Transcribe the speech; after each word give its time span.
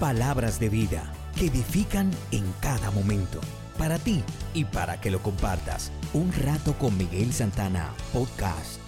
Palabras 0.00 0.60
de 0.60 0.68
vida 0.68 1.10
que 1.38 1.46
edifican 1.46 2.10
en 2.30 2.44
cada 2.60 2.90
momento. 2.90 3.40
Para 3.78 3.98
ti 3.98 4.22
y 4.52 4.66
para 4.66 5.00
que 5.00 5.10
lo 5.10 5.22
compartas. 5.22 5.90
Un 6.12 6.30
rato 6.34 6.74
con 6.74 6.98
Miguel 6.98 7.32
Santana, 7.32 7.94
podcast. 8.12 8.78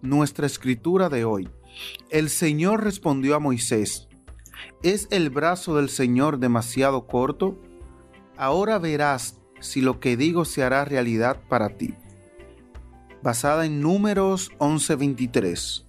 Nuestra 0.00 0.46
escritura 0.46 1.08
de 1.08 1.24
hoy. 1.24 1.50
El 2.08 2.30
Señor 2.30 2.84
respondió 2.84 3.34
a 3.34 3.40
Moisés, 3.40 4.06
¿es 4.84 5.08
el 5.10 5.30
brazo 5.30 5.74
del 5.74 5.88
Señor 5.88 6.38
demasiado 6.38 7.08
corto? 7.08 7.60
Ahora 8.36 8.78
verás 8.78 9.40
si 9.58 9.80
lo 9.80 9.98
que 9.98 10.16
digo 10.16 10.44
se 10.44 10.62
hará 10.62 10.84
realidad 10.84 11.40
para 11.48 11.70
ti. 11.70 11.96
Basada 13.22 13.66
en 13.66 13.80
Números 13.80 14.50
11:23. 14.58 15.86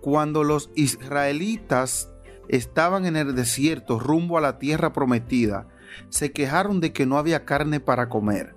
Cuando 0.00 0.44
los 0.44 0.70
israelitas 0.74 2.10
estaban 2.48 3.06
en 3.06 3.16
el 3.16 3.34
desierto 3.34 3.98
rumbo 3.98 4.36
a 4.38 4.40
la 4.40 4.58
tierra 4.58 4.92
prometida, 4.92 5.68
se 6.08 6.32
quejaron 6.32 6.80
de 6.80 6.92
que 6.92 7.06
no 7.06 7.16
había 7.16 7.44
carne 7.44 7.80
para 7.80 8.08
comer. 8.08 8.54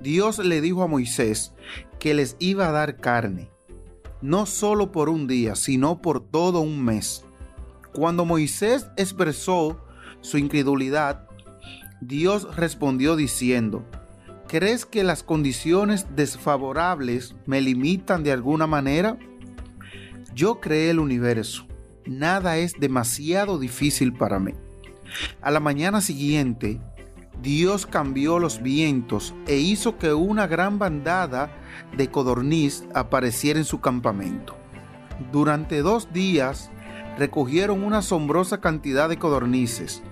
Dios 0.00 0.38
le 0.38 0.60
dijo 0.60 0.82
a 0.82 0.86
Moisés 0.86 1.52
que 1.98 2.14
les 2.14 2.36
iba 2.38 2.68
a 2.68 2.72
dar 2.72 2.96
carne 2.96 3.50
no 4.20 4.46
solo 4.46 4.90
por 4.92 5.08
un 5.08 5.26
día, 5.26 5.54
sino 5.54 6.00
por 6.00 6.20
todo 6.20 6.60
un 6.60 6.84
mes. 6.84 7.24
Cuando 7.92 8.24
Moisés 8.24 8.88
expresó 8.96 9.84
su 10.20 10.38
incredulidad, 10.38 11.28
Dios 12.00 12.56
respondió 12.56 13.16
diciendo, 13.16 13.84
¿crees 14.48 14.86
que 14.86 15.04
las 15.04 15.22
condiciones 15.22 16.06
desfavorables 16.16 17.36
me 17.46 17.60
limitan 17.60 18.24
de 18.24 18.32
alguna 18.32 18.66
manera? 18.66 19.18
Yo 20.34 20.60
creé 20.60 20.90
el 20.90 20.98
universo. 20.98 21.66
Nada 22.06 22.56
es 22.56 22.72
demasiado 22.80 23.58
difícil 23.58 24.14
para 24.14 24.38
mí. 24.38 24.52
A 25.42 25.50
la 25.50 25.60
mañana 25.60 26.00
siguiente, 26.00 26.80
Dios 27.42 27.86
cambió 27.86 28.38
los 28.38 28.62
vientos 28.62 29.34
e 29.46 29.58
hizo 29.58 29.98
que 29.98 30.12
una 30.12 30.46
gran 30.46 30.78
bandada 30.78 31.52
de 31.96 32.10
codorniz 32.10 32.84
apareciera 32.94 33.58
en 33.58 33.64
su 33.64 33.80
campamento. 33.80 34.56
Durante 35.30 35.82
dos 35.82 36.12
días 36.12 36.70
recogieron 37.18 37.84
una 37.84 37.98
asombrosa 37.98 38.60
cantidad 38.60 39.08
de 39.08 39.18
codornices. 39.18 40.02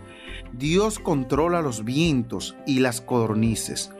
Dios 0.52 0.98
controla 0.98 1.62
los 1.62 1.84
vientos 1.84 2.56
y 2.66 2.80
las 2.80 3.00
codornices. 3.00 3.90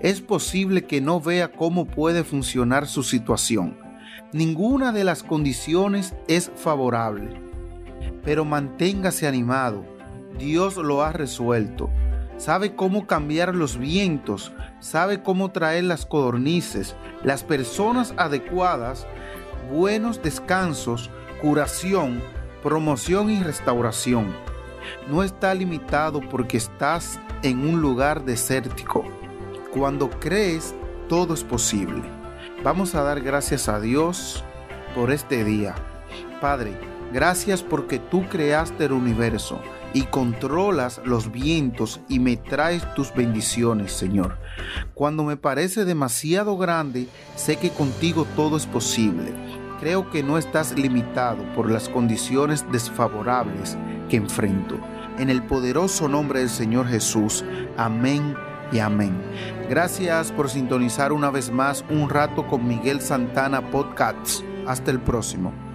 Es 0.00 0.20
posible 0.20 0.84
que 0.84 1.00
no 1.00 1.20
vea 1.20 1.52
cómo 1.52 1.86
puede 1.86 2.24
funcionar 2.24 2.86
su 2.86 3.02
situación. 3.02 3.78
Ninguna 4.32 4.92
de 4.92 5.04
las 5.04 5.22
condiciones 5.22 6.14
es 6.28 6.50
favorable. 6.54 7.40
Pero 8.24 8.44
manténgase 8.44 9.26
animado. 9.26 9.84
Dios 10.38 10.76
lo 10.76 11.02
ha 11.02 11.12
resuelto 11.12 11.90
sabe 12.36 12.74
cómo 12.74 13.06
cambiar 13.06 13.54
los 13.54 13.78
vientos, 13.78 14.52
sabe 14.80 15.22
cómo 15.22 15.50
traer 15.50 15.84
las 15.84 16.06
codornices, 16.06 16.94
las 17.22 17.42
personas 17.42 18.14
adecuadas, 18.16 19.06
buenos 19.70 20.22
descansos, 20.22 21.10
curación, 21.40 22.22
promoción 22.62 23.30
y 23.30 23.42
restauración. 23.42 24.34
No 25.08 25.22
está 25.22 25.54
limitado 25.54 26.20
porque 26.20 26.56
estás 26.56 27.18
en 27.42 27.66
un 27.66 27.80
lugar 27.80 28.24
desértico. 28.24 29.04
Cuando 29.76 30.08
crees, 30.08 30.74
todo 31.06 31.34
es 31.34 31.44
posible. 31.44 32.02
Vamos 32.64 32.94
a 32.94 33.02
dar 33.02 33.20
gracias 33.20 33.68
a 33.68 33.78
Dios 33.78 34.42
por 34.94 35.12
este 35.12 35.44
día. 35.44 35.74
Padre, 36.40 36.80
gracias 37.12 37.62
porque 37.62 37.98
tú 37.98 38.26
creaste 38.26 38.86
el 38.86 38.92
universo 38.92 39.60
y 39.92 40.04
controlas 40.04 41.02
los 41.04 41.30
vientos 41.30 42.00
y 42.08 42.20
me 42.20 42.38
traes 42.38 42.94
tus 42.94 43.14
bendiciones, 43.14 43.92
Señor. 43.92 44.38
Cuando 44.94 45.24
me 45.24 45.36
parece 45.36 45.84
demasiado 45.84 46.56
grande, 46.56 47.06
sé 47.36 47.56
que 47.56 47.68
contigo 47.68 48.26
todo 48.34 48.56
es 48.56 48.64
posible. 48.64 49.34
Creo 49.78 50.10
que 50.10 50.22
no 50.22 50.38
estás 50.38 50.72
limitado 50.72 51.44
por 51.54 51.70
las 51.70 51.90
condiciones 51.90 52.64
desfavorables 52.72 53.76
que 54.08 54.16
enfrento. 54.16 54.80
En 55.18 55.28
el 55.28 55.42
poderoso 55.42 56.08
nombre 56.08 56.40
del 56.40 56.48
Señor 56.48 56.88
Jesús. 56.88 57.44
Amén 57.76 58.34
y 58.72 58.78
amén. 58.78 59.20
Gracias 59.68 60.32
por 60.32 60.48
sintonizar 60.48 61.12
una 61.12 61.30
vez 61.30 61.50
más 61.50 61.84
un 61.90 62.08
rato 62.08 62.46
con 62.46 62.66
Miguel 62.66 63.00
Santana 63.00 63.70
Podcasts. 63.70 64.44
Hasta 64.66 64.90
el 64.90 65.00
próximo. 65.00 65.65